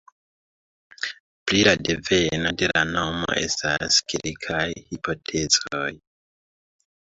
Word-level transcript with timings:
Pri 1.49 1.59
la 1.67 1.73
deveno 1.89 2.53
de 2.61 2.69
la 2.71 2.81
nomo 2.93 3.29
estas 3.43 4.01
kelkaj 4.15 4.63
hipotezoj. 4.81 5.93